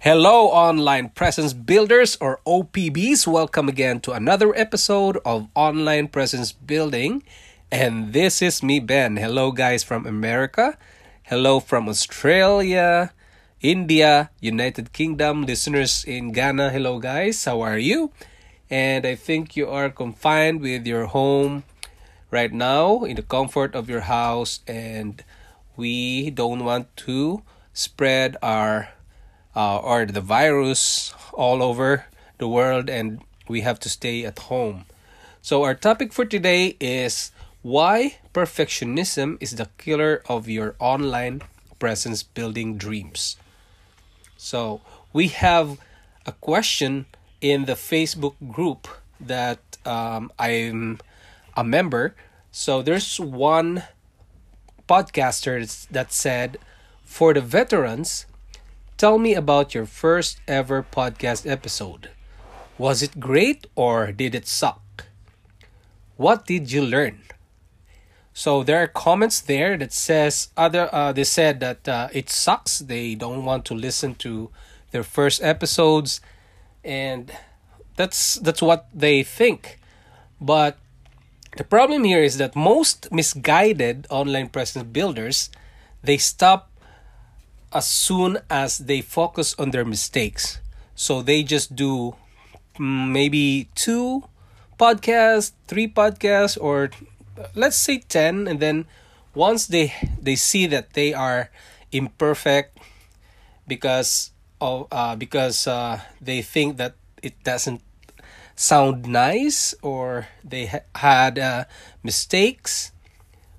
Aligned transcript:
Hello, 0.00 0.48
online 0.48 1.10
presence 1.10 1.52
builders 1.52 2.16
or 2.22 2.40
OPBs. 2.46 3.26
Welcome 3.26 3.68
again 3.68 4.00
to 4.00 4.12
another 4.12 4.56
episode 4.56 5.18
of 5.26 5.48
Online 5.54 6.08
Presence 6.08 6.52
Building. 6.52 7.22
And 7.70 8.14
this 8.14 8.40
is 8.40 8.62
me, 8.62 8.80
Ben. 8.80 9.18
Hello, 9.18 9.52
guys 9.52 9.84
from 9.84 10.06
America. 10.06 10.78
Hello 11.24 11.60
from 11.60 11.86
Australia, 11.86 13.12
India, 13.60 14.30
United 14.40 14.94
Kingdom, 14.94 15.44
listeners 15.44 16.02
in 16.08 16.32
Ghana. 16.32 16.70
Hello, 16.70 16.98
guys. 16.98 17.44
How 17.44 17.60
are 17.60 17.76
you? 17.76 18.10
And 18.70 19.04
I 19.04 19.16
think 19.16 19.54
you 19.54 19.68
are 19.68 19.90
confined 19.90 20.62
with 20.62 20.86
your 20.86 21.12
home 21.12 21.64
right 22.30 22.54
now 22.54 23.04
in 23.04 23.16
the 23.16 23.22
comfort 23.22 23.74
of 23.74 23.90
your 23.90 24.08
house, 24.08 24.60
and 24.66 25.22
we 25.76 26.30
don't 26.30 26.64
want 26.64 26.88
to 27.04 27.42
spread 27.74 28.38
our 28.40 28.88
uh, 29.54 29.78
or 29.78 30.06
the 30.06 30.20
virus 30.20 31.14
all 31.32 31.62
over 31.62 32.06
the 32.38 32.48
world 32.48 32.88
and 32.88 33.20
we 33.48 33.60
have 33.62 33.80
to 33.80 33.88
stay 33.88 34.24
at 34.24 34.38
home. 34.38 34.84
So, 35.42 35.64
our 35.64 35.74
topic 35.74 36.12
for 36.12 36.24
today 36.24 36.76
is 36.80 37.32
why 37.62 38.18
perfectionism 38.32 39.38
is 39.40 39.56
the 39.56 39.68
killer 39.78 40.22
of 40.28 40.48
your 40.48 40.76
online 40.78 41.42
presence 41.78 42.22
building 42.22 42.76
dreams. 42.76 43.36
So, 44.36 44.82
we 45.12 45.28
have 45.28 45.78
a 46.26 46.32
question 46.32 47.06
in 47.40 47.64
the 47.64 47.72
Facebook 47.72 48.34
group 48.52 48.86
that 49.18 49.58
um, 49.84 50.30
I'm 50.38 51.00
a 51.56 51.64
member. 51.64 52.14
So, 52.52 52.82
there's 52.82 53.18
one 53.18 53.84
podcaster 54.88 55.86
that 55.88 56.12
said, 56.12 56.58
for 57.04 57.32
the 57.34 57.40
veterans, 57.40 58.26
Tell 59.00 59.16
me 59.16 59.32
about 59.32 59.72
your 59.72 59.86
first 59.86 60.42
ever 60.46 60.82
podcast 60.84 61.50
episode. 61.50 62.10
Was 62.76 63.02
it 63.02 63.18
great 63.18 63.66
or 63.74 64.12
did 64.12 64.34
it 64.34 64.46
suck? 64.46 65.06
What 66.18 66.44
did 66.44 66.70
you 66.70 66.84
learn? 66.84 67.22
So 68.34 68.62
there 68.62 68.76
are 68.76 68.86
comments 68.86 69.40
there 69.40 69.78
that 69.78 69.94
says 69.94 70.50
other 70.54 70.94
uh, 70.94 71.12
they 71.12 71.24
said 71.24 71.60
that 71.60 71.88
uh, 71.88 72.08
it 72.12 72.28
sucks. 72.28 72.80
They 72.80 73.14
don't 73.14 73.46
want 73.46 73.64
to 73.72 73.74
listen 73.74 74.16
to 74.16 74.50
their 74.90 75.02
first 75.02 75.42
episodes, 75.42 76.20
and 76.84 77.32
that's 77.96 78.34
that's 78.34 78.60
what 78.60 78.84
they 78.92 79.22
think. 79.22 79.80
But 80.42 80.76
the 81.56 81.64
problem 81.64 82.04
here 82.04 82.22
is 82.22 82.36
that 82.36 82.54
most 82.54 83.10
misguided 83.10 84.06
online 84.10 84.50
presence 84.50 84.84
builders 84.92 85.48
they 86.02 86.16
stop 86.16 86.69
as 87.72 87.88
soon 87.88 88.38
as 88.50 88.78
they 88.78 89.00
focus 89.00 89.54
on 89.58 89.70
their 89.70 89.84
mistakes. 89.84 90.60
So 90.94 91.22
they 91.22 91.42
just 91.42 91.76
do 91.76 92.16
mm, 92.78 93.10
maybe 93.10 93.68
two 93.74 94.24
podcasts, 94.78 95.52
three 95.66 95.88
podcasts, 95.88 96.58
or 96.60 96.90
let's 97.54 97.76
say 97.76 97.98
10 97.98 98.46
and 98.48 98.60
then 98.60 98.86
once 99.34 99.66
they 99.66 99.94
they 100.20 100.36
see 100.36 100.66
that 100.66 100.92
they 100.94 101.14
are 101.14 101.50
imperfect 101.92 102.78
because 103.66 104.32
of 104.60 104.86
uh, 104.92 105.16
because 105.16 105.66
uh, 105.66 106.00
they 106.20 106.42
think 106.42 106.76
that 106.76 106.94
it 107.22 107.34
doesn't 107.44 107.80
sound 108.56 109.06
nice 109.06 109.74
or 109.82 110.28
they 110.44 110.66
ha- 110.66 110.86
had 110.96 111.38
uh, 111.38 111.64
mistakes 112.02 112.92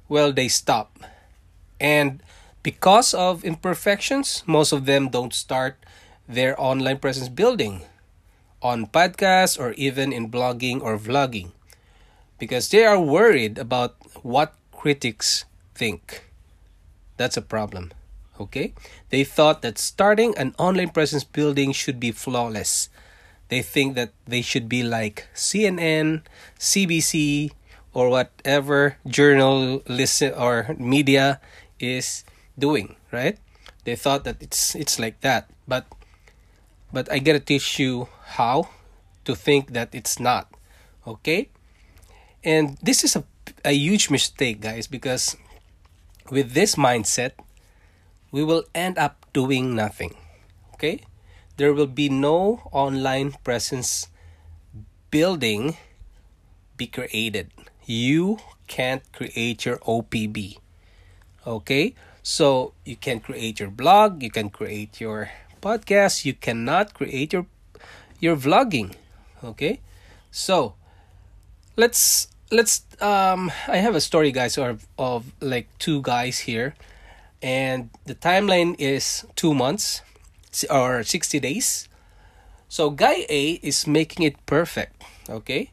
well 0.10 0.32
they 0.32 0.48
stop 0.48 1.00
and 1.80 2.22
because 2.64 3.14
of 3.14 3.44
imperfections, 3.44 4.44
most 4.46 4.72
of 4.72 4.86
them 4.86 5.10
don't 5.10 5.34
start 5.34 5.78
their 6.28 6.60
online 6.60 6.98
presence 6.98 7.30
building 7.30 7.82
on 8.62 8.86
podcasts 8.86 9.60
or 9.60 9.74
even 9.74 10.14
in 10.14 10.30
blogging 10.30 10.82
or 10.82 10.98
vlogging 10.98 11.52
because 12.38 12.70
they 12.70 12.86
are 12.86 13.00
worried 13.00 13.58
about 13.58 13.96
what 14.22 14.54
critics 14.72 15.46
think. 15.76 16.26
That's 17.18 17.38
a 17.38 17.42
problem. 17.42 17.94
Okay? 18.40 18.74
They 19.10 19.24
thought 19.24 19.62
that 19.62 19.78
starting 19.78 20.34
an 20.38 20.56
online 20.58 20.90
presence 20.90 21.24
building 21.24 21.72
should 21.72 22.00
be 22.00 22.12
flawless. 22.12 22.90
They 23.50 23.62
think 23.62 23.96
that 23.96 24.14
they 24.26 24.42
should 24.42 24.70
be 24.70 24.82
like 24.82 25.28
CNN, 25.36 26.22
CBC, 26.58 27.52
or 27.94 28.10
whatever 28.10 28.98
journal 29.06 29.84
listen 29.88 30.34
or 30.34 30.76
media 30.80 31.42
is 31.80 32.24
doing, 32.58 32.96
right? 33.12 33.38
They 33.84 33.96
thought 33.96 34.24
that 34.26 34.42
it's 34.42 34.76
it's 34.76 35.00
like 35.00 35.22
that, 35.22 35.50
but 35.68 35.86
but 36.94 37.12
I 37.12 37.20
gotta 37.20 37.40
teach 37.40 37.80
you 37.80 38.08
how 38.38 38.70
to 39.26 39.36
think 39.36 39.74
that 39.74 39.90
it's 39.94 40.20
not, 40.20 40.52
okay? 41.06 41.50
And 42.44 42.78
this 42.82 43.04
is 43.04 43.16
a 43.16 43.24
a 43.66 43.74
huge 43.74 44.10
mistake, 44.10 44.62
guys, 44.62 44.88
because 44.88 45.38
with 46.30 46.54
this 46.54 46.76
mindset, 46.76 47.34
we 48.32 48.44
will 48.44 48.66
end 48.74 48.98
up 48.98 49.26
doing 49.34 49.76
nothing, 49.76 50.16
okay? 50.74 51.02
There 51.58 51.74
will 51.74 51.90
be 51.90 52.10
no 52.10 52.66
online 52.72 53.38
presence 53.44 54.08
building 55.12 55.78
be 56.82 56.88
created. 56.88 57.52
You 57.86 58.40
can't 58.66 59.06
create 59.14 59.66
your 59.66 59.78
OPB. 59.86 60.58
Okay? 61.46 61.94
So 62.24 62.74
you 62.86 62.96
can 62.96 63.20
create 63.20 63.60
your 63.60 63.70
blog, 63.70 64.22
you 64.22 64.30
can 64.30 64.50
create 64.50 65.02
your 65.02 65.32
podcast, 65.62 66.26
you 66.26 66.34
cannot 66.34 66.94
create 66.94 67.34
your 67.34 67.46
your 68.20 68.36
vlogging. 68.36 68.94
Okay? 69.44 69.82
So 70.30 70.76
let's 71.76 72.28
let's 72.52 72.86
um 73.02 73.52
I 73.68 73.78
have 73.78 73.96
a 73.96 74.02
story 74.02 74.32
guys 74.32 74.58
of 74.58 74.86
of 74.98 75.34
like 75.42 75.68
two 75.80 76.02
guys 76.02 76.46
here 76.46 76.76
and 77.42 77.90
the 78.06 78.14
timeline 78.14 78.76
is 78.78 79.26
2 79.36 79.54
months 79.56 80.02
or 80.70 81.02
60 81.02 81.40
days. 81.40 81.90
So 82.70 82.92
guy 82.92 83.26
A 83.30 83.60
is 83.66 83.88
making 83.88 84.24
it 84.26 84.38
perfect, 84.46 85.02
okay? 85.28 85.72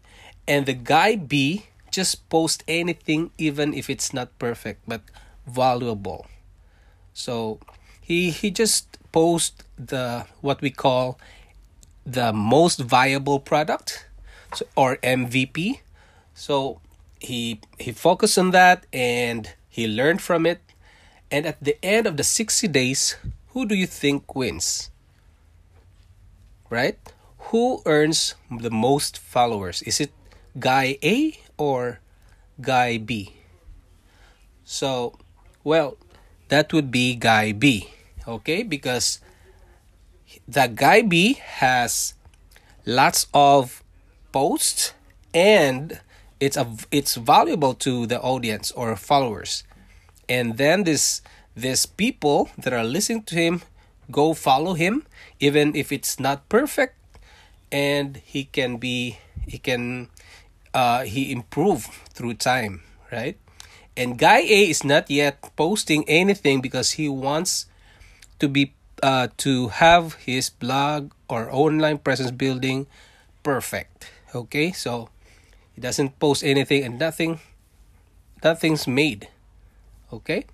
And 0.49 0.65
the 0.65 0.73
guy 0.73 1.15
B 1.15 1.67
just 1.91 2.29
post 2.29 2.65
anything 2.67 3.31
even 3.37 3.75
if 3.75 3.91
it's 3.91 4.13
not 4.13 4.33
perfect 4.39 4.81
but 4.89 5.03
valuable 5.47 6.27
so 7.19 7.59
he 8.01 8.31
he 8.31 8.49
just 8.49 8.97
post 9.11 9.65
the 9.75 10.25
what 10.41 10.63
we 10.63 10.71
call 10.71 11.19
the 12.07 12.33
most 12.33 12.79
viable 12.79 13.41
product 13.41 14.07
so, 14.55 14.65
or 14.77 14.99
MVP. 15.03 15.81
So 16.33 16.81
he 17.19 17.61
he 17.77 17.91
focused 17.91 18.39
on 18.39 18.53
that 18.53 18.87
and 18.93 19.51
he 19.69 19.89
learned 19.89 20.23
from 20.23 20.47
it. 20.47 20.63
And 21.29 21.45
at 21.45 21.59
the 21.61 21.75
end 21.83 22.07
of 22.07 22.17
the 22.17 22.23
60 22.23 22.69
days, 22.69 23.17
who 23.49 23.67
do 23.67 23.75
you 23.75 23.87
think 23.87 24.35
wins? 24.37 24.89
Right? 26.71 26.97
Who 27.51 27.83
earns 27.85 28.37
the 28.49 28.71
most 28.71 29.19
followers? 29.19 29.83
Is 29.83 30.01
it 30.01 30.13
guy 30.59 30.97
A 31.03 31.37
or 31.59 31.99
guy 32.63 32.97
B? 32.97 33.35
So, 34.65 35.19
well, 35.65 35.99
that 36.49 36.73
would 36.73 36.91
be 36.91 37.15
guy 37.15 37.53
B. 37.53 37.89
Okay, 38.27 38.63
because 38.63 39.21
the 40.47 40.67
guy 40.67 41.03
B 41.03 41.35
has 41.35 42.15
lots 42.85 43.27
of 43.33 43.83
posts 44.33 44.93
and 45.33 46.01
it's 46.41 46.57
a 46.57 46.67
it's 46.91 47.15
valuable 47.17 47.75
to 47.75 48.07
the 48.07 48.21
audience 48.21 48.71
or 48.73 48.95
followers. 48.97 49.65
And 50.29 50.57
then 50.57 50.85
this 50.85 51.23
this 51.57 51.87
people 51.87 52.51
that 52.59 52.73
are 52.73 52.85
listening 52.85 53.25
to 53.25 53.35
him 53.35 53.63
go 54.11 54.33
follow 54.33 54.75
him 54.75 55.05
even 55.41 55.75
if 55.75 55.93
it's 55.93 56.19
not 56.19 56.49
perfect 56.49 56.95
and 57.71 58.17
he 58.25 58.45
can 58.45 58.77
be 58.79 59.19
he 59.47 59.59
can 59.59 60.09
uh 60.73 61.03
he 61.05 61.33
improve 61.33 61.85
through 62.15 62.35
time, 62.35 62.83
right? 63.13 63.37
And 63.99 64.15
guy 64.15 64.47
A 64.47 64.71
is 64.71 64.87
not 64.87 65.11
yet 65.11 65.43
posting 65.59 66.07
anything 66.07 66.63
because 66.63 66.95
he 66.95 67.11
wants 67.11 67.67
to 68.39 68.47
be 68.47 68.79
uh, 69.03 69.27
to 69.43 69.75
have 69.83 70.15
his 70.23 70.55
blog 70.55 71.11
or 71.27 71.51
online 71.51 71.99
presence 71.99 72.31
building 72.31 72.87
perfect. 73.43 74.07
Okay, 74.35 74.71
so 74.71 75.11
he 75.75 75.83
doesn't 75.83 76.23
post 76.23 76.47
anything 76.47 76.87
and 76.87 76.95
nothing, 76.95 77.43
nothing's 78.39 78.87
made. 78.87 79.27
Okay, 80.13 80.47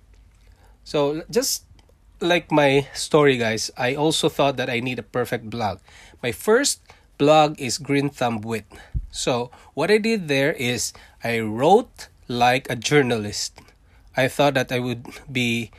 so 0.83 1.21
just 1.29 1.69
like 2.17 2.51
my 2.51 2.89
story, 2.97 3.37
guys, 3.37 3.69
I 3.77 3.93
also 3.93 4.27
thought 4.27 4.57
that 4.57 4.73
I 4.73 4.79
need 4.79 4.97
a 4.97 5.05
perfect 5.05 5.51
blog. 5.53 5.85
My 6.23 6.31
first 6.31 6.81
blog 7.21 7.61
is 7.61 7.77
Green 7.77 8.09
Thumb 8.09 8.41
Wit. 8.41 8.65
So 9.11 9.51
what 9.77 9.91
I 9.91 10.01
did 10.01 10.27
there 10.27 10.51
is 10.51 10.93
I 11.23 11.39
wrote 11.39 12.09
like 12.27 12.69
a 12.69 12.75
journalist. 12.75 13.59
I 14.15 14.27
thought 14.27 14.53
that 14.53 14.71
I 14.71 14.79
would 14.79 15.05
be 15.31 15.71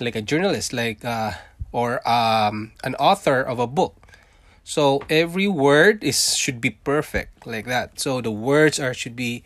like 0.00 0.16
a 0.16 0.22
journalist, 0.22 0.72
like 0.72 1.04
uh, 1.04 1.32
or 1.72 2.06
um, 2.08 2.72
an 2.82 2.94
author 2.96 3.40
of 3.42 3.58
a 3.58 3.66
book. 3.66 3.96
So 4.64 5.02
every 5.10 5.46
word 5.46 6.02
is 6.02 6.36
should 6.36 6.60
be 6.60 6.70
perfect 6.70 7.46
like 7.46 7.66
that. 7.66 8.00
So 8.00 8.20
the 8.20 8.32
words 8.32 8.80
are 8.80 8.94
should 8.94 9.14
be 9.14 9.44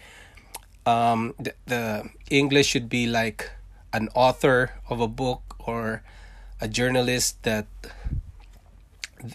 um, 0.86 1.34
the, 1.38 1.54
the 1.66 2.10
English 2.30 2.68
should 2.68 2.88
be 2.88 3.06
like 3.06 3.50
an 3.92 4.08
author 4.14 4.72
of 4.88 5.00
a 5.00 5.08
book 5.08 5.56
or 5.58 6.02
a 6.60 6.68
journalist 6.68 7.42
that 7.42 7.66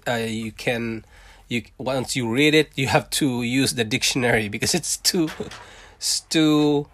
uh, 0.08 0.14
you 0.14 0.52
can 0.52 1.06
you 1.50 1.64
once 1.78 2.16
you 2.16 2.30
read 2.30 2.54
it 2.54 2.72
you 2.76 2.88
have 2.88 3.10
to 3.10 3.44
use 3.44 3.74
the 3.76 3.84
dictionary 3.84 4.48
because 4.48 4.74
it's 4.74 4.98
too 4.98 5.30
it's 5.98 6.22
too 6.22 6.88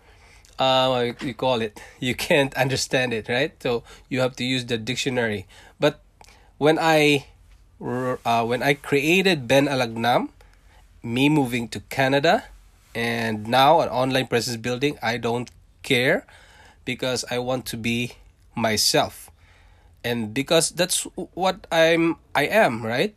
uh, 0.59 1.13
you 1.21 1.33
call 1.33 1.61
it. 1.61 1.79
You 1.99 2.15
can't 2.15 2.53
understand 2.55 3.13
it 3.13 3.27
right? 3.27 3.51
So 3.61 3.83
you 4.09 4.21
have 4.21 4.35
to 4.37 4.43
use 4.43 4.65
the 4.65 4.77
dictionary. 4.77 5.47
But 5.79 5.99
when 6.57 6.77
i 6.79 7.25
uh, 7.81 8.43
when 8.43 8.61
i 8.61 8.73
created 8.73 9.47
ben 9.47 9.65
alagnam 9.67 10.29
me 11.01 11.29
moving 11.29 11.67
to 11.71 11.79
canada 11.87 12.43
and 12.93 13.47
now 13.47 13.79
an 13.79 13.87
online 13.87 14.27
presence 14.27 14.57
building 14.57 14.99
i 15.01 15.15
don't 15.15 15.49
care 15.83 16.27
because 16.83 17.23
i 17.31 17.39
want 17.39 17.65
to 17.65 17.77
be 17.77 18.19
myself. 18.55 19.31
And 20.03 20.33
because 20.33 20.71
that's 20.71 21.03
what 21.33 21.67
i'm 21.71 22.17
i 22.35 22.45
am 22.45 22.85
right? 22.85 23.15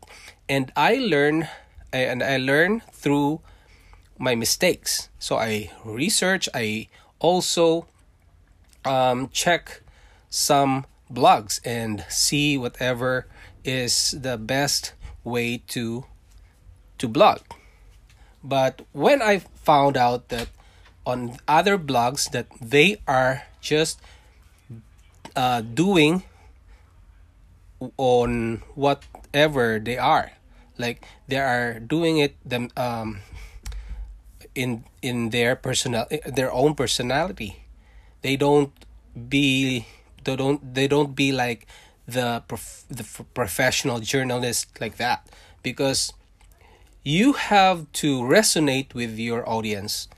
And 0.49 0.73
i 0.77 0.95
learn 0.97 1.49
and 1.93 2.23
i 2.23 2.37
learn 2.39 2.83
through 2.93 3.41
my 4.19 4.35
mistakes. 4.35 5.09
So 5.19 5.37
i 5.37 5.71
research 5.85 6.49
i 6.55 6.89
also 7.23 7.87
um, 8.85 9.31
check 9.33 9.81
some 10.29 10.85
blogs 11.11 11.61
and 11.65 12.05
see 12.09 12.59
whatever 12.59 13.27
is 13.65 14.13
the 14.19 14.37
best 14.37 14.93
way 15.25 15.63
to 15.69 16.05
to 16.99 17.09
blog. 17.09 17.41
But 18.43 18.83
when 18.93 19.23
i 19.23 19.39
found 19.63 19.97
out 19.97 20.29
that 20.29 20.49
on 21.07 21.39
other 21.47 21.79
blogs 21.79 22.31
that 22.31 22.47
they 22.61 22.99
are 23.07 23.47
just 23.61 24.01
uh, 25.35 25.63
doing 25.63 26.23
on 27.97 28.63
whatever 28.75 29.79
they 29.79 29.99
are 29.99 30.33
like 30.79 31.03
they 31.27 31.39
are 31.39 31.81
doing 31.81 32.19
it 32.19 32.37
them 32.47 32.71
um 32.77 33.19
in 34.55 34.85
in 35.01 35.31
their 35.31 35.57
personal 35.57 36.07
their 36.27 36.53
own 36.53 36.75
personality. 36.75 37.65
They 38.23 38.37
don't 38.37 38.73
be 39.29 39.87
they 40.25 40.37
don't 40.37 40.75
they 40.75 40.87
don't 40.89 41.15
be 41.15 41.33
like 41.33 41.67
the 42.07 42.43
prof, 42.49 42.85
the 42.89 43.05
professional 43.35 44.01
journalist 44.01 44.81
like 44.81 44.97
that. 44.97 45.29
Because 45.63 46.13
you 47.05 47.33
have 47.35 47.91
to 47.93 48.21
resonate 48.21 48.95
with 48.95 49.19
your 49.19 49.49
audience 49.49 50.09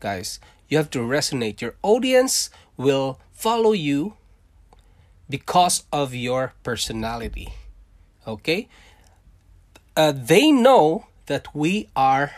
guys. 0.00 0.40
You 0.68 0.78
have 0.78 0.90
to 0.90 1.00
resonate. 1.00 1.60
Your 1.60 1.74
audience 1.82 2.50
will 2.76 3.20
follow 3.32 3.72
you 3.72 4.14
because 5.28 5.84
of 5.92 6.14
your 6.14 6.54
personality. 6.62 7.54
Okay? 8.26 8.68
Uh, 9.96 10.12
they 10.14 10.50
know 10.50 11.06
that 11.26 11.54
we 11.54 11.88
are 11.94 12.32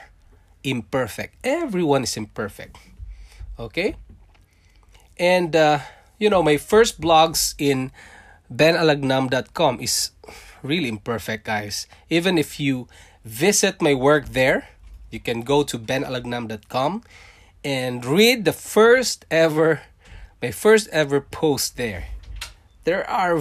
imperfect. 0.65 1.37
Everyone 1.45 2.03
is 2.03 2.17
imperfect. 2.17 2.77
Okay? 3.59 3.97
And, 5.19 5.55
uh, 5.55 5.79
you 6.19 6.29
know, 6.29 6.43
my 6.43 6.57
first 6.57 7.01
blogs 7.01 7.55
in 7.59 7.93
benalagnam.com 8.53 9.81
is 9.81 10.11
really 10.63 10.89
imperfect, 10.89 11.45
guys. 11.45 11.87
Even 12.11 12.39
if 12.39 12.59
you 12.59 12.89
visit 13.25 13.81
my 13.81 13.95
work 13.95 14.31
there, 14.31 14.69
you 15.11 15.21
can 15.21 15.43
go 15.43 15.63
to 15.63 15.79
benalagnam.com 15.79 17.05
and 17.63 18.05
read 18.05 18.45
the 18.45 18.53
first 18.53 19.25
ever, 19.31 19.81
my 20.43 20.51
first 20.51 20.89
ever 20.89 21.21
post 21.21 21.77
there. 21.77 22.09
There 22.85 23.09
are 23.09 23.41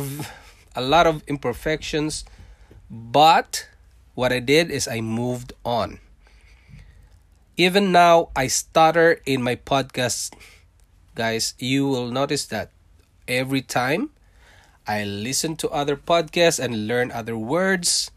a 0.76 0.82
lot 0.82 1.08
of 1.08 1.24
imperfections, 1.28 2.24
but 2.90 3.68
what 4.16 4.32
I 4.32 4.40
did 4.40 4.72
is 4.72 4.88
I 4.88 5.02
moved 5.02 5.54
on. 5.66 6.00
Even 7.56 7.92
now, 7.92 8.30
I 8.36 8.48
stutter 8.48 9.22
in 9.26 9.44
my 9.44 9.56
podcast, 9.56 10.34
guys. 11.14 11.54
You 11.60 11.88
will 11.88 12.10
notice 12.10 12.46
that 12.48 12.72
every 13.28 13.62
time 13.62 14.10
I 14.88 15.04
listen 15.04 15.56
to 15.58 15.70
other 15.70 15.96
podcasts 15.96 16.58
and 16.58 16.88
learn 16.88 17.12
other 17.12 17.38
words 17.38 18.10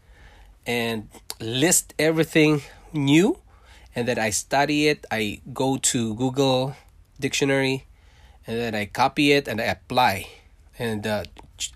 and 0.65 1.09
list 1.39 1.93
everything 1.99 2.63
new, 2.91 3.37
and 3.95 4.07
then 4.07 4.17
I 4.17 4.31
study 4.31 4.87
it. 4.87 5.05
I 5.11 5.41
go 5.53 5.77
to 5.93 6.15
Google 6.15 6.75
Dictionary 7.19 7.85
and 8.47 8.57
then 8.57 8.73
I 8.73 8.85
copy 8.85 9.33
it 9.33 9.47
and 9.47 9.59
I 9.59 9.65
apply 9.65 10.27
and 10.79 11.05
uh, 11.05 11.23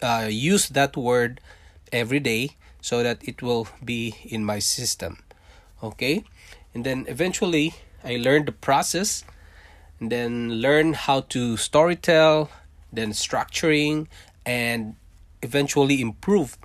uh, 0.02 0.28
use 0.32 0.70
that 0.70 0.96
word 0.96 1.42
every 1.92 2.20
day 2.20 2.56
so 2.82 3.04
that 3.04 3.20
it 3.28 3.42
will 3.42 3.68
be 3.84 4.16
in 4.24 4.46
my 4.46 4.60
system 4.60 5.20
okay 5.84 6.24
and 6.74 6.84
then 6.86 7.06
eventually 7.08 7.74
i 8.04 8.16
learned 8.16 8.46
the 8.46 8.52
process 8.52 9.24
and 10.00 10.12
then 10.12 10.62
learn 10.62 10.94
how 10.94 11.22
to 11.22 11.56
storytell 11.56 12.50
then 12.92 13.12
structuring 13.12 14.08
and 14.46 14.96
eventually 15.42 16.02
improved 16.02 16.58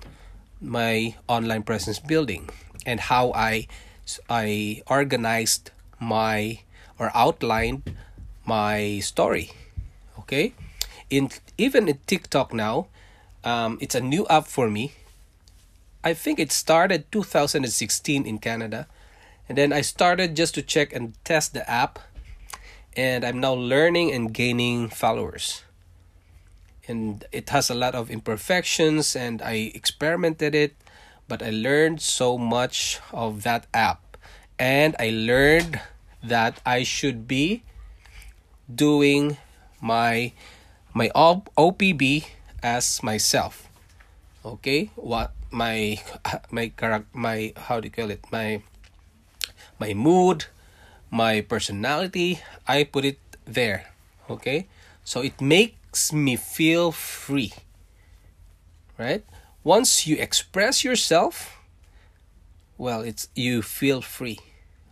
my 0.61 1.15
online 1.27 1.63
presence 1.63 1.99
building 1.99 2.49
and 2.85 2.99
how 3.11 3.31
i 3.33 3.67
i 4.29 4.81
organized 4.87 5.71
my 5.99 6.59
or 6.99 7.11
outlined 7.13 7.83
my 8.45 8.99
story 8.99 9.51
okay 10.17 10.53
in 11.09 11.29
even 11.57 11.87
in 11.87 11.97
tiktok 12.07 12.53
now 12.53 12.87
um, 13.43 13.77
it's 13.79 13.95
a 13.95 14.01
new 14.01 14.27
app 14.27 14.45
for 14.47 14.69
me 14.69 14.91
I 16.07 16.13
think 16.13 16.39
it 16.39 16.53
started 16.53 17.11
2016 17.11 18.25
in 18.25 18.39
Canada. 18.39 18.87
And 19.49 19.57
then 19.57 19.71
I 19.71 19.81
started 19.81 20.35
just 20.35 20.55
to 20.55 20.61
check 20.61 20.93
and 20.93 21.13
test 21.23 21.53
the 21.53 21.67
app. 21.69 21.99
And 22.95 23.23
I'm 23.23 23.39
now 23.39 23.53
learning 23.53 24.11
and 24.11 24.33
gaining 24.33 24.89
followers. 24.89 25.63
And 26.87 27.23
it 27.31 27.49
has 27.49 27.69
a 27.69 27.75
lot 27.75 27.95
of 27.95 28.09
imperfections, 28.09 29.15
and 29.15 29.41
I 29.41 29.71
experimented 29.75 30.55
it, 30.55 30.75
but 31.27 31.43
I 31.43 31.51
learned 31.51 32.01
so 32.01 32.37
much 32.37 32.99
of 33.11 33.43
that 33.43 33.67
app. 33.73 34.17
And 34.57 34.95
I 34.97 35.11
learned 35.11 35.81
that 36.23 36.61
I 36.65 36.83
should 36.83 37.27
be 37.27 37.63
doing 38.73 39.37
my 39.81 40.33
my 40.93 41.09
OPB 41.13 42.25
as 42.63 43.03
myself. 43.03 43.69
Okay? 44.43 44.89
What 44.95 45.33
my 45.51 45.99
my 46.51 46.71
my 47.13 47.53
how 47.55 47.79
do 47.79 47.87
you 47.87 47.91
call 47.91 48.09
it 48.09 48.25
my 48.31 48.63
my 49.79 49.93
mood 49.93 50.45
my 51.09 51.41
personality 51.41 52.39
i 52.67 52.83
put 52.83 53.05
it 53.05 53.19
there 53.45 53.87
okay 54.29 54.67
so 55.03 55.21
it 55.21 55.39
makes 55.39 56.11
me 56.11 56.35
feel 56.35 56.91
free 56.91 57.53
right 58.97 59.23
once 59.63 60.05
you 60.07 60.17
express 60.17 60.83
yourself 60.83 61.57
well 62.77 63.01
it's 63.01 63.29
you 63.35 63.61
feel 63.61 64.01
free 64.01 64.39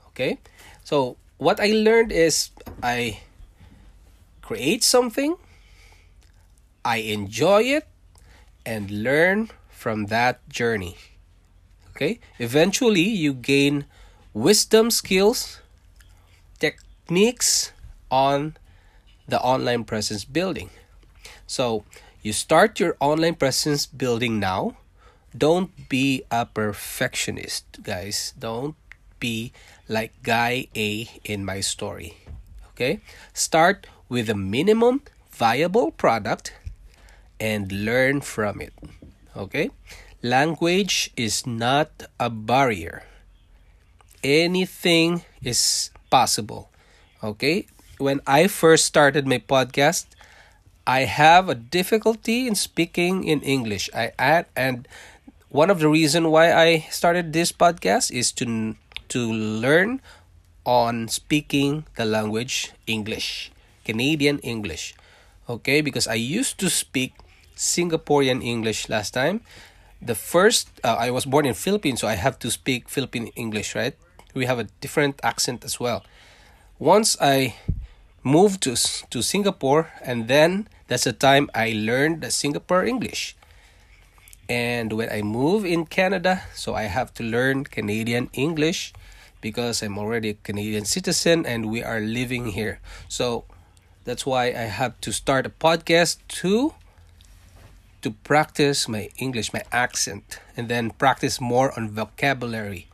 okay 0.07 0.39
so 0.83 1.17
what 1.37 1.59
i 1.59 1.67
learned 1.67 2.11
is 2.11 2.51
i 2.81 3.19
create 4.41 4.83
something 4.83 5.35
i 6.85 6.97
enjoy 6.97 7.61
it 7.63 7.87
and 8.65 8.89
learn 8.89 9.49
from 9.69 10.07
that 10.07 10.41
journey. 10.49 10.97
Okay? 11.93 12.19
Eventually, 12.39 13.05
you 13.05 13.33
gain 13.33 13.85
wisdom 14.35 14.91
skills, 14.91 15.61
techniques 16.59 17.71
on 18.11 18.57
the 19.27 19.39
online 19.39 19.85
presence 19.85 20.25
building. 20.25 20.69
So, 21.47 21.85
you 22.21 22.33
start 22.33 22.79
your 22.79 22.97
online 22.99 23.35
presence 23.35 23.87
building 23.87 24.39
now. 24.39 24.75
don't 25.35 25.89
be 25.89 26.23
a 26.31 26.45
perfectionist, 26.45 27.83
guys. 27.83 28.33
Don't 28.39 28.75
be 29.19 29.51
like 29.87 30.13
guy 30.23 30.67
A 30.75 31.09
in 31.23 31.43
my 31.43 31.59
story. 31.59 32.15
Okay? 32.71 33.01
Start 33.33 33.87
with 34.07 34.29
a 34.29 34.35
minimum 34.35 35.01
viable 35.31 35.91
product 35.91 36.53
and 37.39 37.71
learn 37.71 38.21
from 38.21 38.61
it. 38.61 38.73
Okay? 39.35 39.71
Language 40.23 41.11
is 41.17 41.45
not 41.45 42.07
a 42.19 42.29
barrier. 42.29 43.03
Anything 44.25 45.21
is 45.45 45.93
possible. 46.09 46.73
Okay? 47.21 47.69
When 48.01 48.25
I 48.25 48.49
first 48.49 48.89
started 48.89 49.29
my 49.29 49.37
podcast, 49.37 50.09
I 50.89 51.05
have 51.05 51.45
a 51.45 51.53
difficulty 51.53 52.49
in 52.49 52.57
speaking 52.57 53.23
in 53.23 53.45
English. 53.45 53.85
I 53.93 54.17
add 54.17 54.49
and 54.57 54.89
one 55.53 55.69
of 55.69 55.77
the 55.77 55.89
reason 55.89 56.33
why 56.33 56.49
I 56.53 56.89
started 56.89 57.33
this 57.33 57.53
podcast 57.53 58.09
is 58.09 58.33
to 58.41 58.73
to 59.13 59.21
learn 59.29 60.01
on 60.65 61.07
speaking 61.07 61.85
the 61.93 62.05
language 62.05 62.73
English, 62.89 63.53
Canadian 63.85 64.41
English. 64.41 64.97
Okay, 65.45 65.81
because 65.85 66.09
I 66.09 66.17
used 66.17 66.57
to 66.65 66.69
speak 66.73 67.13
Singaporean 67.53 68.41
English 68.41 68.89
last 68.89 69.13
time. 69.13 69.45
The 70.01 70.17
first 70.17 70.69
uh, 70.81 70.97
I 70.97 71.13
was 71.13 71.29
born 71.29 71.45
in 71.45 71.53
Philippines, 71.53 72.01
so 72.01 72.09
I 72.09 72.17
have 72.17 72.41
to 72.41 72.49
speak 72.49 72.89
Philippine 72.89 73.29
English, 73.37 73.73
right? 73.77 73.93
We 74.35 74.45
have 74.45 74.59
a 74.59 74.67
different 74.81 75.19
accent 75.23 75.65
as 75.65 75.79
well. 75.79 76.03
Once 76.77 77.17
I 77.21 77.55
moved 78.21 78.61
to 78.63 78.75
to 79.09 79.21
Singapore, 79.21 79.89
and 80.03 80.27
then 80.27 80.67
that's 80.87 81.05
the 81.05 81.13
time 81.13 81.49
I 81.55 81.71
learned 81.71 82.21
the 82.21 82.29
Singapore 82.29 82.85
English. 82.85 83.35
And 84.49 84.93
when 84.93 85.09
I 85.09 85.23
move 85.23 85.65
in 85.65 85.87
Canada, 85.87 86.43
so 86.53 86.75
I 86.75 86.83
have 86.83 87.13
to 87.15 87.23
learn 87.23 87.63
Canadian 87.63 88.29
English 88.33 88.93
because 89.41 89.81
I'm 89.81 89.97
already 89.97 90.29
a 90.29 90.37
Canadian 90.43 90.85
citizen 90.85 91.45
and 91.45 91.71
we 91.71 91.81
are 91.81 91.99
living 91.99 92.53
here. 92.53 92.79
So 93.07 93.45
that's 94.03 94.25
why 94.25 94.53
I 94.53 94.69
have 94.69 94.99
to 95.01 95.11
start 95.11 95.45
a 95.45 95.49
podcast 95.49 96.17
to 96.43 96.75
to 98.03 98.11
practice 98.11 98.87
my 98.87 99.09
English, 99.17 99.51
my 99.51 99.63
accent, 99.71 100.37
and 100.55 100.69
then 100.69 100.91
practice 100.91 101.41
more 101.41 101.73
on 101.73 101.89
vocabulary. 101.89 102.85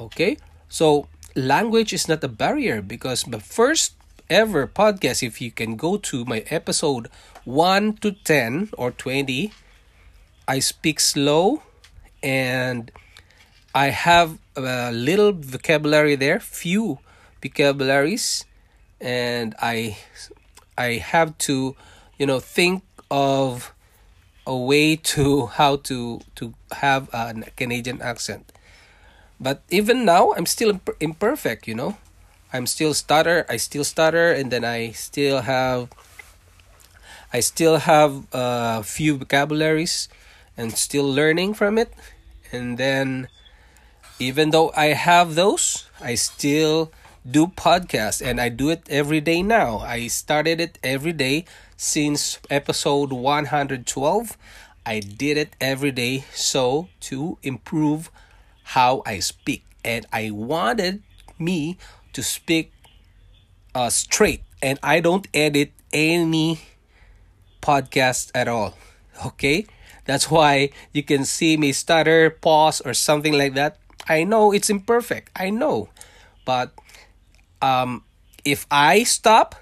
Okay? 0.00 0.38
So 0.68 1.06
language 1.36 1.92
is 1.92 2.08
not 2.08 2.24
a 2.24 2.28
barrier 2.28 2.80
because 2.82 3.24
the 3.24 3.40
first 3.40 3.94
ever 4.28 4.66
podcast, 4.66 5.22
if 5.22 5.40
you 5.40 5.50
can 5.50 5.76
go 5.76 5.98
to 5.98 6.24
my 6.24 6.40
episode 6.48 7.08
1 7.44 7.94
to 7.98 8.12
10 8.12 8.70
or 8.78 8.90
20, 8.90 9.52
I 10.48 10.58
speak 10.58 11.00
slow 11.00 11.62
and 12.22 12.90
I 13.74 13.90
have 13.90 14.38
a 14.56 14.90
little 14.92 15.32
vocabulary 15.32 16.16
there, 16.16 16.40
few 16.40 16.98
vocabularies, 17.42 18.44
and 19.00 19.54
I 19.60 19.96
I 20.76 20.98
have 20.98 21.38
to, 21.46 21.76
you 22.18 22.26
know, 22.26 22.40
think 22.40 22.82
of 23.10 23.72
a 24.46 24.56
way 24.56 24.96
to 25.14 25.46
how 25.46 25.76
to 25.86 26.20
to 26.34 26.54
have 26.72 27.08
a 27.14 27.34
Canadian 27.56 28.02
accent. 28.02 28.52
But 29.40 29.62
even 29.70 30.04
now, 30.04 30.32
I'm 30.36 30.46
still 30.46 30.72
imper- 30.72 31.00
imperfect. 31.00 31.66
You 31.66 31.74
know, 31.74 31.96
I'm 32.52 32.66
still 32.66 32.92
stutter. 32.92 33.46
I 33.48 33.56
still 33.56 33.84
stutter, 33.84 34.30
and 34.30 34.52
then 34.52 34.64
I 34.64 34.90
still 34.92 35.40
have. 35.42 35.88
I 37.32 37.40
still 37.40 37.78
have 37.78 38.26
a 38.32 38.82
few 38.82 39.16
vocabularies, 39.16 40.08
and 40.56 40.76
still 40.76 41.08
learning 41.08 41.54
from 41.54 41.78
it, 41.78 41.94
and 42.52 42.76
then, 42.76 43.28
even 44.18 44.50
though 44.50 44.72
I 44.76 44.92
have 44.92 45.34
those, 45.34 45.88
I 46.00 46.16
still 46.16 46.92
do 47.28 47.46
podcast 47.46 48.24
and 48.24 48.40
I 48.40 48.48
do 48.48 48.70
it 48.70 48.82
every 48.88 49.20
day 49.20 49.42
now. 49.42 49.78
I 49.78 50.06
started 50.06 50.60
it 50.60 50.78
every 50.82 51.12
day 51.12 51.44
since 51.76 52.38
episode 52.48 53.12
112. 53.12 54.36
I 54.86 55.00
did 55.00 55.36
it 55.36 55.54
every 55.60 55.92
day 55.92 56.24
so 56.32 56.88
to 57.12 57.36
improve 57.42 58.10
how 58.78 59.02
I 59.04 59.18
speak 59.18 59.66
and 59.84 60.06
I 60.12 60.30
wanted 60.30 61.02
me 61.38 61.76
to 62.12 62.22
speak 62.22 62.72
uh, 63.74 63.90
straight 63.90 64.42
and 64.62 64.78
I 64.82 65.00
don't 65.00 65.26
edit 65.34 65.72
any 65.92 66.60
podcast 67.60 68.30
at 68.34 68.46
all. 68.46 68.78
Okay? 69.26 69.66
That's 70.06 70.30
why 70.30 70.70
you 70.92 71.02
can 71.02 71.24
see 71.24 71.56
me 71.56 71.72
stutter, 71.72 72.30
pause, 72.30 72.80
or 72.80 72.94
something 72.94 73.32
like 73.32 73.54
that. 73.54 73.76
I 74.08 74.24
know 74.24 74.52
it's 74.52 74.70
imperfect. 74.70 75.30
I 75.34 75.50
know. 75.50 75.88
But 76.44 76.72
um, 77.60 78.04
if 78.44 78.66
I 78.70 79.02
stop 79.02 79.54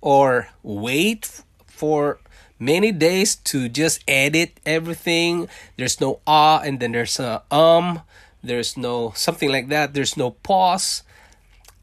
or 0.00 0.48
wait 0.62 1.42
for 1.66 2.18
many 2.58 2.92
days 2.92 3.36
to 3.52 3.68
just 3.68 4.02
edit 4.08 4.58
everything, 4.64 5.48
there's 5.76 6.00
no 6.00 6.20
ah, 6.26 6.60
and 6.64 6.80
then 6.80 6.92
there's 6.92 7.20
a 7.20 7.42
um, 7.50 8.00
there's 8.44 8.76
no 8.76 9.12
something 9.16 9.50
like 9.50 9.68
that, 9.68 9.94
there's 9.94 10.16
no 10.16 10.30
pause. 10.30 11.02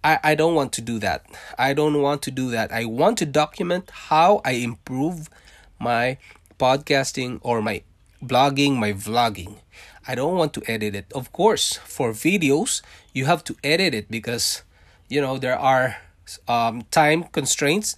I, 0.03 0.19
I 0.23 0.35
don't 0.35 0.55
want 0.55 0.73
to 0.73 0.81
do 0.81 0.97
that. 0.99 1.25
I 1.59 1.73
don't 1.73 2.01
want 2.01 2.23
to 2.23 2.31
do 2.31 2.49
that. 2.51 2.71
I 2.71 2.85
want 2.85 3.17
to 3.19 3.25
document 3.25 3.91
how 4.09 4.41
I 4.43 4.53
improve 4.53 5.29
my 5.79 6.17
podcasting 6.59 7.39
or 7.43 7.61
my 7.61 7.83
blogging, 8.23 8.77
my 8.77 8.93
vlogging. 8.93 9.57
I 10.07 10.15
don't 10.15 10.35
want 10.35 10.53
to 10.53 10.63
edit 10.67 10.95
it. 10.95 11.11
Of 11.13 11.31
course, 11.31 11.77
for 11.85 12.11
videos, 12.11 12.81
you 13.13 13.25
have 13.25 13.43
to 13.45 13.55
edit 13.63 13.93
it 13.93 14.09
because 14.09 14.63
you 15.09 15.21
know 15.21 15.37
there 15.37 15.59
are 15.59 15.97
um, 16.47 16.83
time 16.91 17.23
constraints 17.31 17.95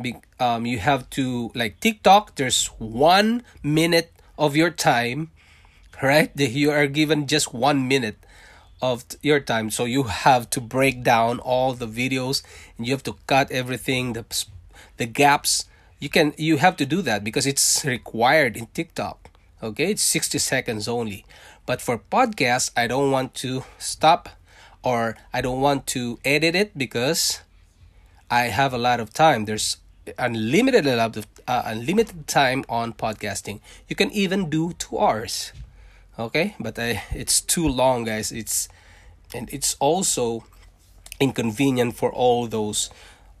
Be, 0.00 0.16
um, 0.40 0.66
you 0.66 0.78
have 0.78 1.08
to 1.10 1.52
like 1.54 1.78
tiktok 1.80 2.34
there's 2.34 2.66
one 2.78 3.44
minute 3.62 4.10
of 4.38 4.56
your 4.56 4.70
time 4.70 5.30
right 6.02 6.30
you 6.34 6.70
are 6.70 6.86
given 6.86 7.26
just 7.26 7.54
one 7.54 7.88
minute 7.88 8.16
of 8.80 9.04
your 9.22 9.38
time 9.38 9.70
so 9.70 9.84
you 9.84 10.04
have 10.04 10.50
to 10.50 10.60
break 10.60 11.02
down 11.02 11.38
all 11.38 11.72
the 11.72 11.86
videos 11.86 12.42
and 12.76 12.86
you 12.86 12.92
have 12.92 13.02
to 13.02 13.16
cut 13.26 13.50
everything 13.50 14.12
the 14.12 14.24
the 14.96 15.06
gaps 15.06 15.66
you 16.00 16.08
can 16.08 16.34
you 16.36 16.56
have 16.56 16.76
to 16.76 16.84
do 16.84 17.00
that 17.00 17.22
because 17.22 17.46
it's 17.46 17.84
required 17.84 18.56
in 18.56 18.66
tiktok 18.74 19.30
okay 19.62 19.92
it's 19.92 20.02
60 20.02 20.38
seconds 20.38 20.88
only 20.88 21.24
but 21.64 21.80
for 21.80 21.96
podcasts 21.96 22.70
i 22.76 22.88
don't 22.88 23.12
want 23.12 23.34
to 23.34 23.62
stop 23.78 24.28
or 24.82 25.16
I 25.32 25.40
don't 25.40 25.60
want 25.60 25.86
to 25.88 26.18
edit 26.24 26.54
it 26.54 26.76
because 26.76 27.40
I 28.30 28.44
have 28.44 28.72
a 28.74 28.78
lot 28.78 29.00
of 29.00 29.12
time. 29.12 29.44
There's 29.44 29.78
unlimited 30.18 30.84
lot 30.84 31.16
of 31.16 31.26
uh, 31.46 31.62
unlimited 31.66 32.26
time 32.26 32.64
on 32.68 32.92
podcasting. 32.92 33.60
You 33.88 33.96
can 33.96 34.10
even 34.10 34.50
do 34.50 34.72
two 34.74 34.98
hours. 34.98 35.52
Okay, 36.18 36.54
but 36.60 36.78
I, 36.78 37.02
it's 37.12 37.40
too 37.40 37.66
long, 37.66 38.04
guys. 38.04 38.32
It's 38.32 38.68
and 39.34 39.48
it's 39.52 39.76
also 39.80 40.44
inconvenient 41.20 41.96
for 41.96 42.12
all 42.12 42.46
those 42.46 42.90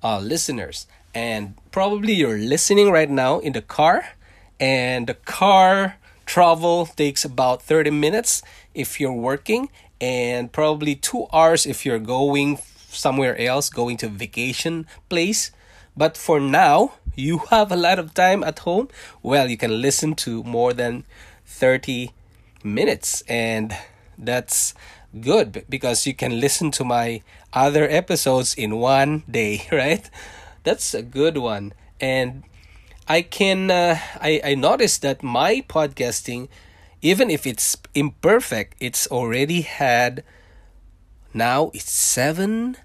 uh, 0.02 0.20
listeners. 0.20 0.86
And 1.14 1.54
probably 1.70 2.14
you're 2.14 2.38
listening 2.38 2.90
right 2.90 3.10
now 3.10 3.40
in 3.40 3.52
the 3.52 3.60
car, 3.60 4.16
and 4.58 5.06
the 5.06 5.14
car 5.14 5.96
travel 6.24 6.86
takes 6.86 7.24
about 7.26 7.60
30 7.60 7.90
minutes 7.90 8.42
if 8.74 8.98
you're 8.98 9.12
working 9.12 9.68
and 10.00 10.50
probably 10.50 10.94
two 10.94 11.26
hours 11.32 11.66
if 11.66 11.84
you're 11.84 11.98
going 11.98 12.58
somewhere 12.88 13.38
else, 13.38 13.68
going 13.68 13.98
to 13.98 14.08
vacation 14.08 14.86
place. 15.10 15.50
But 15.94 16.16
for 16.16 16.40
now, 16.40 16.94
you 17.14 17.38
have 17.50 17.70
a 17.70 17.76
lot 17.76 17.98
of 17.98 18.14
time 18.14 18.42
at 18.42 18.60
home. 18.60 18.88
Well, 19.22 19.50
you 19.50 19.58
can 19.58 19.82
listen 19.82 20.14
to 20.24 20.42
more 20.44 20.72
than 20.72 21.04
30 21.44 22.12
minutes, 22.64 23.22
and 23.28 23.76
that's 24.18 24.74
good 25.20 25.64
because 25.68 26.06
you 26.06 26.14
can 26.14 26.40
listen 26.40 26.70
to 26.72 26.84
my 26.84 27.22
other 27.52 27.88
episodes 27.88 28.54
in 28.54 28.76
one 28.76 29.24
day, 29.30 29.66
right? 29.72 30.08
That's 30.64 30.94
a 30.94 31.02
good 31.02 31.38
one. 31.38 31.72
And 32.00 32.44
I 33.08 33.22
can 33.22 33.70
uh, 33.70 33.98
I 34.20 34.40
I 34.44 34.54
noticed 34.54 35.02
that 35.02 35.22
my 35.22 35.60
podcasting 35.68 36.48
even 37.02 37.30
if 37.30 37.46
it's 37.46 37.76
imperfect, 37.94 38.76
it's 38.78 39.08
already 39.08 39.62
had 39.62 40.22
now 41.34 41.70
it's 41.74 41.90
seven 41.90 42.76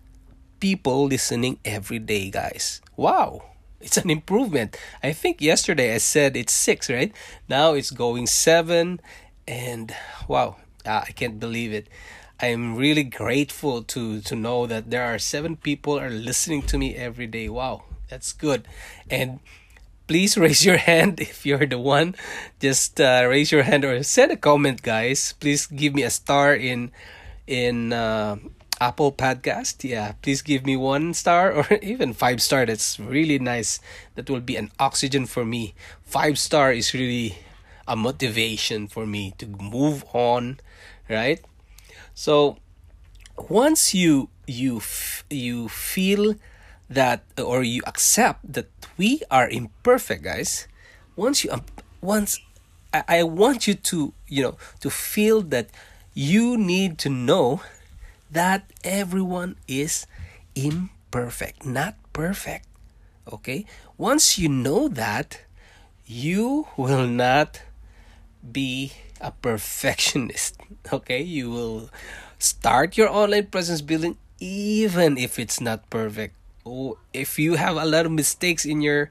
people 0.59 1.05
listening 1.05 1.59
every 1.63 1.99
day, 1.99 2.31
guys. 2.31 2.81
Wow. 2.95 3.43
It's 3.79 3.97
an 3.97 4.09
improvement. 4.09 4.75
I 5.03 5.13
think 5.13 5.39
yesterday 5.39 5.93
I 5.93 5.99
said 5.99 6.35
it's 6.35 6.53
six, 6.53 6.89
right? 6.89 7.13
Now 7.47 7.73
it's 7.73 7.91
going 7.91 8.25
seven, 8.25 8.99
and 9.47 9.95
wow, 10.27 10.57
uh, 10.85 11.03
I 11.07 11.11
can't 11.11 11.39
believe 11.39 11.73
it. 11.73 11.87
I'm 12.39 12.75
really 12.75 13.03
grateful 13.03 13.81
to 13.83 14.21
to 14.21 14.35
know 14.35 14.67
that 14.67 14.91
there 14.91 15.03
are 15.03 15.17
seven 15.17 15.55
people 15.57 15.97
are 15.99 16.09
listening 16.09 16.61
to 16.69 16.77
me 16.77 16.95
every 16.95 17.25
day. 17.25 17.49
Wow, 17.49 17.83
that's 18.09 18.33
good. 18.33 18.67
And 19.09 19.39
please 20.05 20.37
raise 20.45 20.65
your 20.65 20.77
hand 20.77 21.19
if 21.23 21.45
you're 21.45 21.65
the 21.65 21.79
one. 21.79 22.15
Just 22.59 23.01
uh, 23.01 23.25
raise 23.27 23.51
your 23.51 23.63
hand 23.63 23.85
or 23.85 24.03
send 24.03 24.31
a 24.31 24.37
comment, 24.37 24.83
guys. 24.83 25.33
Please 25.39 25.65
give 25.65 25.95
me 25.95 26.03
a 26.03 26.11
star 26.11 26.53
in 26.53 26.91
in 27.47 27.93
uh, 27.93 28.37
Apple 28.79 29.11
Podcast. 29.11 29.81
Yeah, 29.81 30.13
please 30.21 30.41
give 30.43 30.65
me 30.65 30.77
one 30.77 31.13
star 31.13 31.51
or 31.57 31.65
even 31.81 32.13
five 32.13 32.41
star. 32.41 32.65
That's 32.65 32.99
really 32.99 33.39
nice. 33.39 33.79
That 34.13 34.29
will 34.29 34.45
be 34.45 34.55
an 34.57 34.69
oxygen 34.77 35.25
for 35.25 35.45
me. 35.45 35.73
Five 36.05 36.37
star 36.37 36.71
is 36.71 36.93
really 36.93 37.37
a 37.87 37.95
motivation 37.95 38.87
for 38.87 39.05
me 39.05 39.33
to 39.37 39.45
move 39.47 40.03
on, 40.13 40.59
right? 41.09 41.39
So 42.13 42.57
once 43.37 43.93
you 43.93 44.29
you 44.47 44.81
you 45.29 45.69
feel 45.69 46.35
that 46.89 47.23
or 47.37 47.63
you 47.63 47.81
accept 47.85 48.53
that 48.53 48.67
we 48.97 49.21
are 49.29 49.49
imperfect, 49.49 50.23
guys. 50.23 50.67
Once 51.15 51.43
you 51.43 51.51
um, 51.51 51.63
once 52.01 52.39
I, 52.93 53.03
I 53.07 53.23
want 53.23 53.67
you 53.67 53.75
to 53.91 54.13
you 54.27 54.43
know 54.43 54.57
to 54.81 54.89
feel 54.89 55.41
that 55.53 55.69
you 56.13 56.57
need 56.57 56.97
to 56.99 57.09
know 57.09 57.61
that 58.31 58.71
everyone 58.83 59.55
is 59.67 60.07
imperfect, 60.55 61.65
not 61.65 61.95
perfect. 62.11 62.65
Okay? 63.31 63.65
Once 63.97 64.37
you 64.37 64.49
know 64.49 64.87
that, 64.87 65.41
you 66.05 66.67
will 66.77 67.07
not 67.07 67.61
be 68.41 68.93
a 69.21 69.31
perfectionist. 69.31 70.57
Okay? 70.93 71.21
You 71.21 71.51
will 71.51 71.89
start 72.39 72.95
your 72.95 73.09
online 73.09 73.47
presence 73.47 73.81
building 73.81 74.15
even 74.39 75.17
if 75.17 75.39
it's 75.39 75.59
not 75.59 75.89
perfect. 75.89 76.35
Or 76.63 76.97
if 77.13 77.39
you 77.39 77.55
have 77.55 77.75
a 77.75 77.85
lot 77.85 78.05
of 78.05 78.11
mistakes 78.11 78.65
in 78.65 78.81
your 78.81 79.09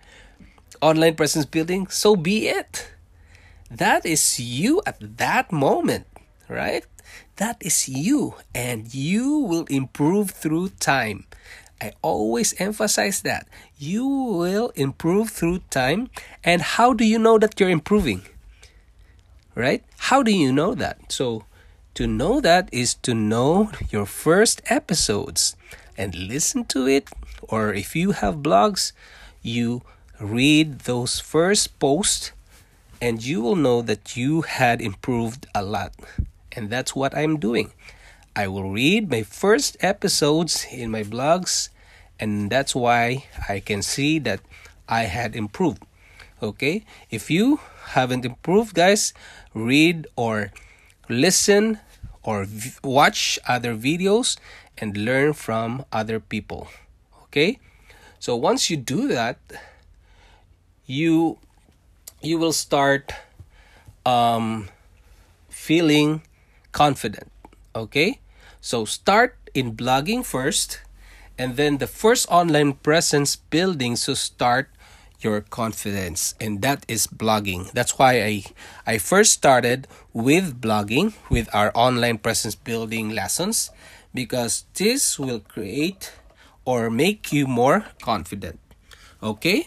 online 0.81 1.15
presence 1.15 1.45
building, 1.45 1.89
so 1.89 2.17
be 2.17 2.49
it. 2.49 2.93
That 3.71 4.07
is 4.07 4.39
you 4.39 4.81
at 4.87 4.97
that 5.19 5.51
moment, 5.51 6.07
right? 6.49 6.85
That 7.37 7.57
is 7.61 7.89
you, 7.89 8.35
and 8.55 8.93
you 8.95 9.39
will 9.39 9.65
improve 9.69 10.31
through 10.31 10.71
time. 10.81 11.27
I 11.81 11.93
always 12.01 12.55
emphasize 12.59 13.21
that. 13.23 13.49
You 13.77 14.07
will 14.07 14.71
improve 14.77 15.31
through 15.31 15.61
time. 15.69 16.09
And 16.43 16.63
how 16.63 16.95
do 16.95 17.05
you 17.05 17.19
know 17.19 17.39
that 17.39 17.61
you're 17.61 17.69
improving? 17.69 18.23
Right? 19.57 19.83
How 20.13 20.23
do 20.23 20.31
you 20.31 20.53
know 20.53 20.77
that? 20.77 21.11
So, 21.11 21.45
to 21.95 22.07
know 22.07 22.41
that 22.43 22.69
is 22.73 22.95
to 23.09 23.15
know 23.15 23.73
your 23.89 24.05
first 24.05 24.61
episodes 24.69 25.57
and 25.97 26.15
listen 26.15 26.67
to 26.67 26.87
it. 26.87 27.09
Or 27.49 27.73
if 27.73 27.97
you 27.97 28.13
have 28.13 28.45
blogs, 28.45 28.93
you 29.41 29.81
read 30.21 30.81
those 30.81 31.21
first 31.21 31.79
posts 31.79 32.33
and 33.01 33.25
you 33.25 33.41
will 33.41 33.57
know 33.57 33.81
that 33.81 34.17
you 34.17 34.43
had 34.43 34.81
improved 34.81 35.47
a 35.55 35.63
lot. 35.63 35.93
And 36.53 36.69
that's 36.69 36.95
what 36.95 37.17
I'm 37.17 37.39
doing. 37.39 37.73
I 38.35 38.49
will 38.49 38.71
read 38.71 39.11
my 39.11 39.23
first 39.23 39.77
episodes 39.81 40.67
in 40.71 40.91
my 40.91 41.03
blogs, 41.03 41.71
and 42.21 42.51
that's 42.51 42.75
why 42.75 43.25
I 43.49 43.61
can 43.61 43.81
see 43.81 44.19
that 44.21 44.41
I 44.89 45.05
had 45.05 45.35
improved. 45.35 45.83
Okay? 46.43 46.85
If 47.11 47.31
you 47.31 47.61
haven't 47.95 48.25
improved, 48.25 48.75
guys, 48.75 49.13
read 49.55 50.07
or 50.17 50.53
listen 51.09 51.79
or 52.23 52.47
watch 52.83 53.39
other 53.47 53.75
videos 53.75 54.37
and 54.79 54.97
learn 54.97 55.33
from 55.33 55.85
other 55.93 56.21
people. 56.21 56.69
Okay? 57.25 57.59
So 58.19 58.35
once 58.37 58.71
you 58.71 58.77
do 58.77 59.09
that, 59.09 59.39
you 60.87 61.39
you 62.23 62.39
will 62.39 62.53
start 62.53 63.13
um, 64.05 64.69
feeling 65.49 66.23
confident. 66.73 67.31
Okay? 67.75 68.21
So 68.61 68.85
start 68.85 69.37
in 69.55 69.77
blogging 69.77 70.25
first, 70.25 70.81
and 71.39 71.57
then 71.57 71.79
the 71.79 71.87
first 71.87 72.27
online 72.31 72.75
presence 72.75 73.37
building 73.37 73.97
so 73.97 74.15
start 74.15 74.69
your 75.27 75.41
confidence 75.43 76.35
and 76.41 76.63
that 76.63 76.87
is 76.87 77.07
blogging 77.11 77.71
that's 77.73 77.99
why 77.99 78.13
i 78.23 78.35
i 78.87 78.95
first 78.99 79.33
started 79.33 79.87
with 80.13 80.61
blogging 80.61 81.09
with 81.29 81.47
our 81.53 81.71
online 81.75 82.19
presence 82.19 82.55
building 82.55 83.11
lessons 83.11 83.71
because 84.15 84.65
this 84.75 85.19
will 85.19 85.41
create 85.41 86.15
or 86.65 86.91
make 86.91 87.33
you 87.33 87.47
more 87.47 87.79
confident 88.01 88.59
okay 89.23 89.59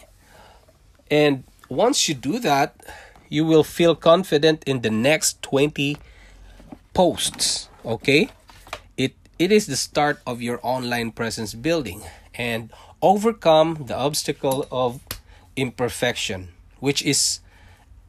and 1.10 1.44
once 1.70 2.08
you 2.08 2.14
do 2.14 2.38
that, 2.40 2.74
you 3.28 3.44
will 3.44 3.64
feel 3.64 3.94
confident 3.94 4.64
in 4.64 4.82
the 4.82 4.90
next 4.90 5.42
20 5.42 5.96
posts, 6.94 7.68
okay? 7.84 8.28
It 8.96 9.14
it 9.38 9.52
is 9.52 9.66
the 9.66 9.76
start 9.76 10.20
of 10.26 10.42
your 10.42 10.60
online 10.62 11.12
presence 11.12 11.54
building 11.54 12.02
and 12.34 12.72
overcome 13.02 13.86
the 13.86 13.96
obstacle 13.96 14.66
of 14.70 15.00
imperfection, 15.56 16.48
which 16.78 17.02
is 17.02 17.40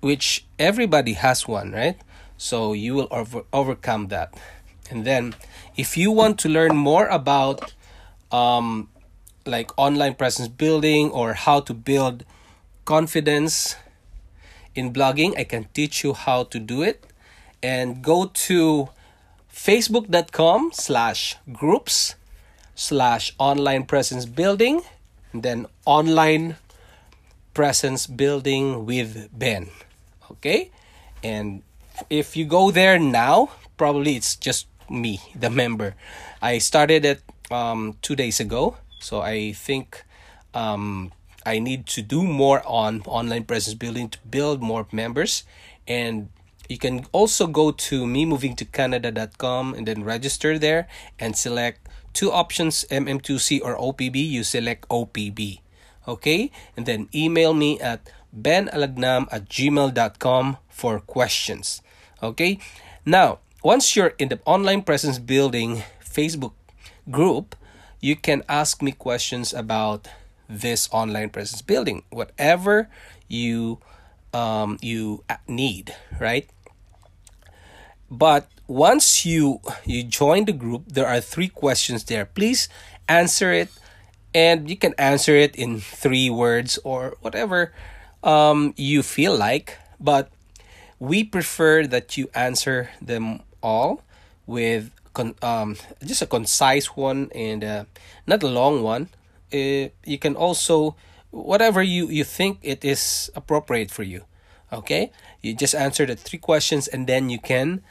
which 0.01 0.45
everybody 0.57 1.13
has 1.13 1.47
one, 1.47 1.71
right? 1.71 1.97
So 2.37 2.73
you 2.73 2.95
will 2.95 3.07
over, 3.11 3.43
overcome 3.53 4.07
that. 4.07 4.33
And 4.89 5.05
then 5.05 5.35
if 5.77 5.95
you 5.95 6.11
want 6.11 6.39
to 6.39 6.49
learn 6.49 6.75
more 6.75 7.07
about 7.07 7.73
um 8.31 8.89
like 9.45 9.71
online 9.77 10.15
presence 10.15 10.47
building 10.47 11.09
or 11.11 11.33
how 11.33 11.59
to 11.61 11.73
build 11.73 12.25
confidence 12.85 13.75
in 14.75 14.93
blogging, 14.93 15.37
I 15.37 15.43
can 15.43 15.65
teach 15.73 16.03
you 16.03 16.13
how 16.13 16.43
to 16.45 16.59
do 16.59 16.81
it. 16.81 17.05
And 17.63 18.01
go 18.01 18.25
to 18.25 18.89
facebook.com 19.53 20.71
slash 20.73 21.37
groups 21.51 22.15
slash 22.73 23.33
online 23.37 23.83
presence 23.85 24.25
building 24.25 24.81
and 25.33 25.43
then 25.43 25.67
online 25.85 26.55
presence 27.53 28.07
building 28.07 28.85
with 28.85 29.29
Ben. 29.31 29.69
Okay? 30.31 30.71
And 31.23 31.63
if 32.09 32.35
you 32.35 32.45
go 32.45 32.71
there 32.71 32.97
now, 32.99 33.51
probably 33.77 34.15
it's 34.15 34.35
just 34.35 34.67
me, 34.89 35.19
the 35.35 35.49
member. 35.49 35.95
I 36.41 36.57
started 36.57 37.05
it 37.05 37.21
um, 37.49 37.97
two 38.01 38.15
days 38.15 38.39
ago. 38.39 38.77
So 38.99 39.21
I 39.21 39.53
think 39.53 40.03
um, 40.53 41.11
I 41.45 41.59
need 41.59 41.87
to 41.87 42.01
do 42.01 42.23
more 42.23 42.61
on 42.65 43.01
online 43.05 43.45
presence 43.45 43.73
building 43.73 44.09
to 44.09 44.19
build 44.29 44.61
more 44.61 44.87
members. 44.91 45.43
And 45.87 46.29
you 46.69 46.77
can 46.77 47.05
also 47.11 47.47
go 47.47 47.71
to 47.71 48.05
me 48.05 48.25
moving 48.25 48.55
to 48.55 48.65
canada.com 48.65 49.73
and 49.73 49.87
then 49.87 50.03
register 50.03 50.59
there 50.59 50.87
and 51.19 51.35
select 51.35 51.89
two 52.13 52.31
options 52.31 52.85
MM2C 52.91 53.61
or 53.63 53.75
OPB. 53.77 54.15
You 54.15 54.43
select 54.43 54.87
OPB. 54.89 55.60
Okay? 56.07 56.51
And 56.75 56.85
then 56.85 57.09
email 57.13 57.53
me 57.53 57.79
at 57.79 58.09
benalagnam 58.35 59.27
at 59.31 59.49
gmail.com 59.49 60.57
for 60.69 60.99
questions. 60.99 61.81
Okay? 62.23 62.59
Now, 63.05 63.39
once 63.63 63.95
you're 63.95 64.13
in 64.17 64.29
the 64.29 64.39
online 64.45 64.81
presence 64.81 65.19
building 65.19 65.83
Facebook 66.03 66.53
group, 67.09 67.55
you 67.99 68.15
can 68.15 68.43
ask 68.49 68.81
me 68.81 68.91
questions 68.91 69.53
about 69.53 70.07
this 70.51 70.89
online 70.91 71.29
presence 71.29 71.61
building 71.61 72.03
whatever 72.09 72.89
you 73.29 73.79
um, 74.33 74.77
you 74.81 75.23
need 75.47 75.95
right 76.19 76.49
but 78.09 78.49
once 78.67 79.25
you 79.25 79.61
you 79.85 80.03
join 80.03 80.43
the 80.45 80.51
group 80.51 80.83
there 80.87 81.07
are 81.07 81.21
three 81.21 81.47
questions 81.47 82.03
there 82.05 82.25
please 82.25 82.67
answer 83.07 83.53
it 83.53 83.69
and 84.33 84.69
you 84.69 84.77
can 84.77 84.93
answer 84.97 85.35
it 85.35 85.55
in 85.55 85.79
three 85.79 86.29
words 86.29 86.79
or 86.83 87.17
whatever 87.21 87.73
um, 88.23 88.73
you 88.77 89.03
feel 89.03 89.35
like 89.35 89.77
but 89.99 90.29
we 90.99 91.23
prefer 91.23 91.85
that 91.87 92.17
you 92.17 92.29
answer 92.35 92.89
them 93.01 93.41
all 93.63 94.03
with 94.45 94.91
con- 95.13 95.35
um, 95.41 95.75
just 96.05 96.21
a 96.21 96.27
concise 96.27 96.95
one 96.95 97.29
and 97.33 97.63
uh, 97.63 97.85
not 98.27 98.43
a 98.43 98.47
long 98.47 98.83
one. 98.83 99.09
Uh, 99.53 99.89
you 100.05 100.17
can 100.19 100.35
also 100.35 100.95
whatever 101.31 101.81
you 101.81 102.07
you 102.07 102.23
think 102.23 102.59
it 102.61 102.83
is 102.85 103.31
appropriate 103.35 103.91
for 103.91 104.03
you 104.03 104.23
okay? 104.71 105.11
You 105.41 105.53
just 105.53 105.75
answer 105.75 106.05
the 106.05 106.15
three 106.15 106.39
questions 106.39 106.87
and 106.87 107.07
then 107.07 107.29
you 107.29 107.39
can 107.39 107.81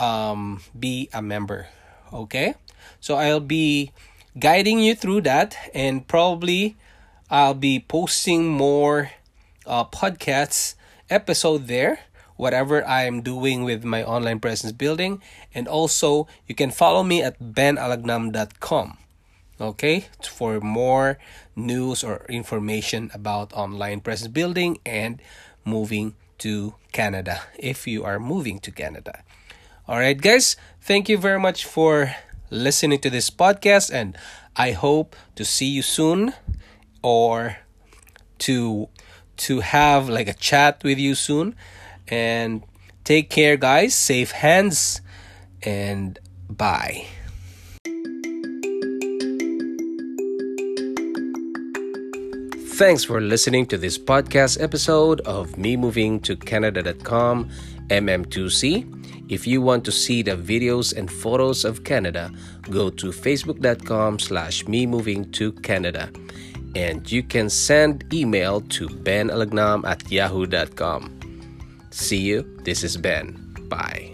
um, 0.00 0.62
be 0.78 1.08
a 1.12 1.22
member 1.22 1.68
okay? 2.12 2.54
So 3.00 3.16
i'll 3.16 3.40
be 3.40 3.92
guiding 4.38 4.80
you 4.80 4.94
through 4.94 5.20
that 5.20 5.56
and 5.74 6.06
probably 6.08 6.76
i'll 7.30 7.54
be 7.54 7.78
posting 7.78 8.48
more 8.48 9.10
uh, 9.66 9.84
podcasts 9.84 10.74
episode 11.08 11.66
there 11.66 12.00
whatever 12.36 12.86
i'm 12.86 13.22
doing 13.22 13.64
with 13.64 13.84
my 13.84 14.02
online 14.02 14.40
presence 14.40 14.72
building 14.72 15.22
and 15.54 15.68
also 15.68 16.26
you 16.46 16.54
can 16.54 16.70
follow 16.70 17.02
me 17.02 17.22
at 17.22 17.38
benalagnam.com 17.40 18.98
Okay, 19.60 20.06
for 20.20 20.58
more 20.58 21.16
news 21.54 22.02
or 22.02 22.26
information 22.28 23.10
about 23.14 23.52
online 23.52 24.00
presence 24.00 24.26
building 24.26 24.78
and 24.84 25.22
moving 25.64 26.14
to 26.38 26.74
Canada 26.90 27.42
if 27.56 27.86
you 27.86 28.02
are 28.02 28.18
moving 28.18 28.58
to 28.58 28.72
Canada. 28.72 29.22
All 29.86 29.98
right, 29.98 30.20
guys, 30.20 30.56
thank 30.80 31.08
you 31.08 31.16
very 31.18 31.38
much 31.38 31.64
for 31.64 32.16
listening 32.50 32.98
to 33.00 33.10
this 33.10 33.30
podcast, 33.30 33.92
and 33.92 34.16
I 34.56 34.72
hope 34.72 35.16
to 35.36 35.44
see 35.44 35.66
you 35.66 35.82
soon 35.82 36.32
or 37.02 37.58
to 38.38 38.88
to 39.36 39.60
have 39.60 40.08
like 40.08 40.28
a 40.28 40.34
chat 40.34 40.82
with 40.84 40.98
you 40.98 41.14
soon. 41.14 41.56
And 42.08 42.62
take 43.04 43.30
care 43.30 43.56
guys. 43.56 43.94
Safe 43.94 44.30
hands 44.30 45.00
and 45.62 46.18
bye. 46.48 47.06
Thanks 52.74 53.04
for 53.04 53.20
listening 53.20 53.66
to 53.66 53.78
this 53.78 53.96
podcast 53.96 54.60
episode 54.60 55.20
of 55.20 55.56
Me 55.56 55.76
Moving 55.76 56.18
to 56.20 56.34
Canada.com 56.34 57.48
MM2C. 57.88 59.30
If 59.30 59.46
you 59.46 59.62
want 59.62 59.84
to 59.84 59.92
see 59.92 60.22
the 60.22 60.36
videos 60.36 60.96
and 60.96 61.10
photos 61.10 61.64
of 61.64 61.84
Canada, 61.84 62.30
go 62.70 62.90
to 62.90 63.06
facebook.com 63.06 64.18
slash 64.18 64.66
me 64.68 64.86
moving 64.86 65.30
to 65.32 65.52
Canada. 65.52 66.10
And 66.76 67.10
you 67.10 67.22
can 67.22 67.48
send 67.48 68.04
email 68.12 68.60
to 68.60 68.88
benalagnam 68.88 69.86
at 69.86 70.10
yahoo.com. 70.10 71.20
See 71.90 72.18
you. 72.18 72.42
This 72.64 72.82
is 72.82 72.96
Ben. 72.96 73.38
Bye. 73.68 74.12